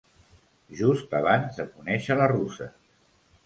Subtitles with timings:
[0.79, 2.73] Just abans de conèixer la russa.